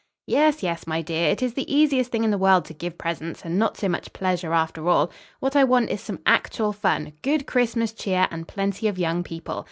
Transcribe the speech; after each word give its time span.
"Yes, 0.25 0.63
yes, 0.63 0.87
my 0.87 1.03
dear. 1.03 1.29
It 1.29 1.43
is 1.43 1.53
the 1.53 1.71
easiest 1.71 2.11
thing 2.11 2.23
in 2.23 2.31
the 2.31 2.37
world 2.39 2.65
to 2.65 2.73
give 2.73 2.97
presents 2.97 3.45
and 3.45 3.59
not 3.59 3.77
so 3.77 3.87
much 3.87 4.13
pleasure 4.13 4.51
after 4.51 4.89
all. 4.89 5.11
What 5.39 5.55
I 5.55 5.63
want 5.63 5.91
is 5.91 6.01
some 6.01 6.21
actual 6.25 6.73
fun, 6.73 7.13
good 7.21 7.45
Christmas 7.45 7.93
cheer 7.93 8.27
and 8.31 8.47
plenty 8.47 8.87
of 8.87 8.97
young 8.97 9.21
people. 9.21 9.59